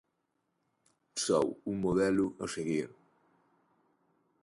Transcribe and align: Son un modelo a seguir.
Son 1.25 1.45
un 1.71 1.75
modelo 1.85 2.25
a 2.43 2.45
seguir. 2.55 2.89